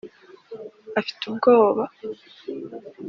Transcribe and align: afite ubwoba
afite 0.99 1.21
ubwoba 1.29 1.83